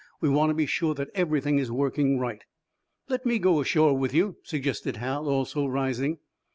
We 0.19 0.29
want 0.29 0.49
to 0.49 0.55
be 0.55 0.65
sure 0.65 0.95
that 0.95 1.11
everything 1.13 1.59
is 1.59 1.71
working 1.71 2.17
right." 2.17 2.43
"Let 3.07 3.23
me 3.23 3.37
go 3.37 3.59
ashore 3.61 3.95
with 3.95 4.15
you," 4.15 4.37
suggested 4.41 4.97
Hal, 4.97 5.29
also 5.29 5.67
rising. 5.67 6.17